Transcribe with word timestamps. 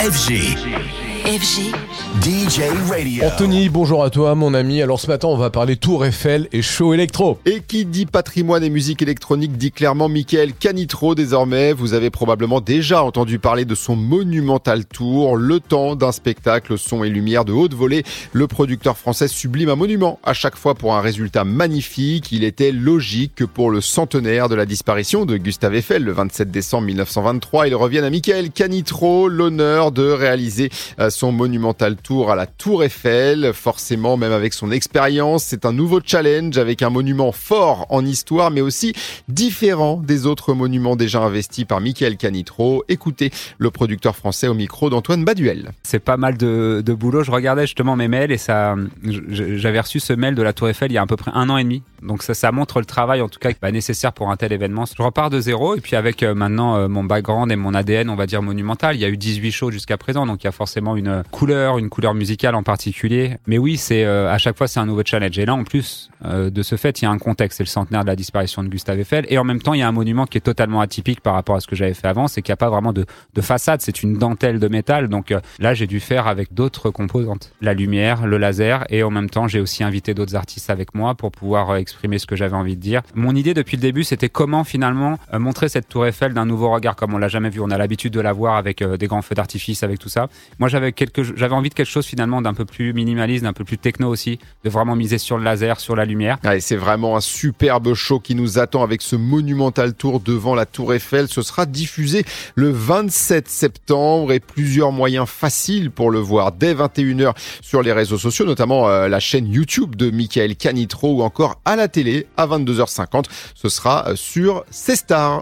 FG. 0.00 1.09
FG. 1.30 1.72
DJ 2.20 2.62
Radio. 2.90 3.24
Anthony, 3.24 3.68
bonjour 3.68 4.02
à 4.02 4.10
toi 4.10 4.34
mon 4.34 4.52
ami. 4.52 4.82
Alors 4.82 4.98
ce 4.98 5.06
matin 5.06 5.28
on 5.28 5.36
va 5.36 5.48
parler 5.48 5.76
Tour 5.76 6.04
Eiffel 6.04 6.48
et 6.50 6.60
show 6.60 6.92
électro. 6.92 7.38
Et 7.46 7.60
qui 7.60 7.84
dit 7.84 8.04
patrimoine 8.04 8.64
et 8.64 8.68
musique 8.68 9.00
électronique 9.00 9.56
dit 9.56 9.70
clairement 9.70 10.08
Michael 10.08 10.54
Canitro 10.54 11.14
désormais. 11.14 11.72
Vous 11.72 11.94
avez 11.94 12.10
probablement 12.10 12.60
déjà 12.60 13.04
entendu 13.04 13.38
parler 13.38 13.64
de 13.64 13.76
son 13.76 13.94
monumental 13.94 14.84
tour, 14.86 15.36
le 15.36 15.60
temps 15.60 15.94
d'un 15.94 16.10
spectacle 16.10 16.76
son 16.76 17.04
et 17.04 17.08
lumière 17.08 17.44
de 17.44 17.52
haute 17.52 17.74
volée. 17.74 18.02
Le 18.32 18.48
producteur 18.48 18.98
français 18.98 19.28
sublime 19.28 19.68
un 19.68 19.76
monument 19.76 20.18
à 20.24 20.32
chaque 20.32 20.56
fois 20.56 20.74
pour 20.74 20.96
un 20.96 21.00
résultat 21.00 21.44
magnifique. 21.44 22.32
Il 22.32 22.42
était 22.42 22.72
logique 22.72 23.36
que 23.36 23.44
pour 23.44 23.70
le 23.70 23.80
centenaire 23.80 24.48
de 24.48 24.56
la 24.56 24.66
disparition 24.66 25.26
de 25.26 25.36
Gustave 25.36 25.76
Eiffel 25.76 26.02
le 26.02 26.12
27 26.12 26.50
décembre 26.50 26.86
1923, 26.88 27.68
il 27.68 27.76
revienne 27.76 28.04
à 28.04 28.10
Michael 28.10 28.50
Canitro 28.50 29.28
l'honneur 29.28 29.92
de 29.92 30.10
réaliser 30.10 30.70
euh, 30.98 31.08
son 31.20 31.32
monumental 31.32 31.96
tour 31.96 32.30
à 32.30 32.34
la 32.34 32.46
Tour 32.46 32.82
Eiffel. 32.82 33.52
Forcément, 33.52 34.16
même 34.16 34.32
avec 34.32 34.54
son 34.54 34.70
expérience, 34.70 35.44
c'est 35.44 35.66
un 35.66 35.72
nouveau 35.74 36.00
challenge 36.02 36.56
avec 36.56 36.80
un 36.80 36.88
monument 36.88 37.30
fort 37.30 37.84
en 37.90 38.06
histoire, 38.06 38.50
mais 38.50 38.62
aussi 38.62 38.94
différent 39.28 40.00
des 40.02 40.24
autres 40.24 40.54
monuments 40.54 40.96
déjà 40.96 41.20
investis 41.20 41.66
par 41.66 41.82
Michael 41.82 42.16
Canitro. 42.16 42.84
Écoutez 42.88 43.30
le 43.58 43.70
producteur 43.70 44.16
français 44.16 44.48
au 44.48 44.54
micro 44.54 44.88
d'Antoine 44.88 45.22
Baduel. 45.26 45.72
C'est 45.82 45.98
pas 45.98 46.16
mal 46.16 46.38
de, 46.38 46.82
boulot. 46.98 47.22
Je 47.22 47.30
regardais 47.30 47.66
justement 47.66 47.96
mes 47.96 48.08
mails 48.08 48.32
et 48.32 48.38
ça, 48.38 48.74
j'avais 49.02 49.80
reçu 49.80 50.00
ce 50.00 50.14
mail 50.14 50.34
de 50.34 50.42
la 50.42 50.54
Tour 50.54 50.70
Eiffel 50.70 50.90
il 50.90 50.94
y 50.94 50.98
a 50.98 51.02
à 51.02 51.06
peu 51.06 51.16
près 51.16 51.32
un 51.34 51.50
an 51.50 51.58
et 51.58 51.64
demi. 51.64 51.82
Donc 52.02 52.22
ça, 52.22 52.32
ça 52.32 52.50
montre 52.50 52.78
le 52.78 52.86
travail 52.86 53.20
en 53.20 53.28
tout 53.28 53.38
cas 53.38 53.50
bah, 53.60 53.70
nécessaire 53.70 54.14
pour 54.14 54.30
un 54.30 54.36
tel 54.36 54.54
événement. 54.54 54.86
Je 54.86 55.02
repars 55.02 55.28
de 55.28 55.38
zéro 55.38 55.74
et 55.76 55.82
puis 55.82 55.96
avec 55.96 56.22
euh, 56.22 56.34
maintenant 56.34 56.76
euh, 56.76 56.88
mon 56.88 57.04
background 57.04 57.52
et 57.52 57.56
mon 57.56 57.74
ADN, 57.74 58.08
on 58.08 58.16
va 58.16 58.24
dire 58.24 58.40
monumental. 58.40 58.96
Il 58.96 59.02
y 59.02 59.04
a 59.04 59.08
eu 59.10 59.18
18 59.18 59.52
shows 59.52 59.70
jusqu'à 59.70 59.98
présent, 59.98 60.24
donc 60.24 60.42
il 60.42 60.46
y 60.46 60.48
a 60.48 60.52
forcément 60.52 60.96
une 61.00 61.22
couleur, 61.30 61.78
une 61.78 61.88
couleur 61.88 62.14
musicale 62.14 62.54
en 62.54 62.62
particulier. 62.62 63.38
Mais 63.46 63.58
oui, 63.58 63.76
c'est 63.76 64.04
euh, 64.04 64.30
à 64.32 64.38
chaque 64.38 64.56
fois 64.56 64.68
c'est 64.68 64.80
un 64.80 64.86
nouveau 64.86 65.02
challenge. 65.04 65.38
Et 65.38 65.44
là 65.44 65.54
en 65.54 65.64
plus 65.64 66.10
de 66.22 66.62
ce 66.62 66.76
fait, 66.76 67.00
il 67.00 67.06
y 67.06 67.08
a 67.08 67.10
un 67.10 67.16
contexte, 67.18 67.56
c'est 67.58 67.64
le 67.64 67.68
centenaire 67.68 68.02
de 68.02 68.06
la 68.06 68.16
disparition 68.16 68.62
de 68.62 68.68
Gustave 68.68 69.00
Eiffel 69.00 69.24
et 69.30 69.38
en 69.38 69.44
même 69.44 69.62
temps 69.62 69.72
il 69.72 69.80
y 69.80 69.82
a 69.82 69.88
un 69.88 69.92
monument 69.92 70.26
qui 70.26 70.36
est 70.36 70.42
totalement 70.42 70.82
atypique 70.82 71.22
par 71.22 71.32
rapport 71.32 71.56
à 71.56 71.60
ce 71.60 71.66
que 71.66 71.74
j'avais 71.74 71.94
fait 71.94 72.08
avant, 72.08 72.28
c'est 72.28 72.42
qu'il 72.42 72.52
n'y 72.52 72.54
a 72.54 72.58
pas 72.58 72.68
vraiment 72.68 72.92
de, 72.92 73.06
de 73.32 73.40
façade, 73.40 73.80
c'est 73.80 74.02
une 74.02 74.18
dentelle 74.18 74.58
de 74.58 74.68
métal. 74.68 75.08
Donc 75.08 75.34
là 75.58 75.72
j'ai 75.72 75.86
dû 75.86 75.98
faire 75.98 76.26
avec 76.26 76.52
d'autres 76.52 76.90
composantes, 76.90 77.52
la 77.62 77.72
lumière, 77.72 78.26
le 78.26 78.36
laser 78.36 78.84
et 78.90 79.02
en 79.02 79.10
même 79.10 79.30
temps 79.30 79.48
j'ai 79.48 79.60
aussi 79.60 79.82
invité 79.82 80.12
d'autres 80.12 80.36
artistes 80.36 80.68
avec 80.68 80.94
moi 80.94 81.14
pour 81.14 81.32
pouvoir 81.32 81.74
exprimer 81.76 82.18
ce 82.18 82.26
que 82.26 82.36
j'avais 82.36 82.56
envie 82.56 82.76
de 82.76 82.82
dire. 82.82 83.00
Mon 83.14 83.34
idée 83.34 83.54
depuis 83.54 83.78
le 83.78 83.82
début, 83.82 84.04
c'était 84.04 84.28
comment 84.28 84.62
finalement 84.62 85.18
montrer 85.32 85.70
cette 85.70 85.88
tour 85.88 86.06
Eiffel 86.06 86.34
d'un 86.34 86.44
nouveau 86.44 86.70
regard, 86.70 86.96
comme 86.96 87.14
on 87.14 87.18
l'a 87.18 87.28
jamais 87.28 87.48
vu. 87.48 87.60
On 87.60 87.70
a 87.70 87.78
l'habitude 87.78 88.12
de 88.12 88.20
la 88.20 88.32
voir 88.32 88.56
avec 88.56 88.82
des 88.82 89.06
grands 89.06 89.22
feux 89.22 89.34
d'artifice, 89.34 89.82
avec 89.82 89.98
tout 89.98 90.08
ça. 90.08 90.28
Moi, 90.58 90.68
j'avais 90.68 90.89
quelque, 90.90 91.22
j'avais 91.22 91.54
envie 91.54 91.68
de 91.68 91.74
quelque 91.74 91.88
chose 91.88 92.06
finalement 92.06 92.42
d'un 92.42 92.54
peu 92.54 92.64
plus 92.64 92.92
minimaliste, 92.92 93.44
d'un 93.44 93.52
peu 93.52 93.64
plus 93.64 93.78
techno 93.78 94.08
aussi, 94.08 94.38
de 94.64 94.70
vraiment 94.70 94.96
miser 94.96 95.18
sur 95.18 95.38
le 95.38 95.44
laser, 95.44 95.80
sur 95.80 95.96
la 95.96 96.04
lumière. 96.04 96.38
Ouais, 96.44 96.60
c'est 96.60 96.76
vraiment 96.76 97.16
un 97.16 97.20
superbe 97.20 97.94
show 97.94 98.20
qui 98.20 98.34
nous 98.34 98.58
attend 98.58 98.82
avec 98.82 99.02
ce 99.02 99.16
monumental 99.16 99.94
tour 99.94 100.20
devant 100.20 100.54
la 100.54 100.66
tour 100.66 100.94
Eiffel. 100.94 101.28
Ce 101.28 101.42
sera 101.42 101.66
diffusé 101.66 102.24
le 102.54 102.70
27 102.70 103.48
septembre 103.48 104.32
et 104.32 104.40
plusieurs 104.40 104.92
moyens 104.92 105.28
faciles 105.28 105.90
pour 105.90 106.10
le 106.10 106.18
voir 106.18 106.52
dès 106.52 106.74
21h 106.74 107.34
sur 107.60 107.82
les 107.82 107.92
réseaux 107.92 108.18
sociaux, 108.18 108.44
notamment 108.44 108.88
euh, 108.88 109.08
la 109.08 109.20
chaîne 109.20 109.46
YouTube 109.50 109.96
de 109.96 110.10
Michael 110.10 110.56
Canitro 110.56 111.16
ou 111.16 111.22
encore 111.22 111.60
à 111.64 111.76
la 111.76 111.88
télé 111.88 112.26
à 112.36 112.46
22h50. 112.46 113.24
Ce 113.54 113.68
sera 113.68 114.06
sur 114.14 114.64
C-Star. 114.70 115.38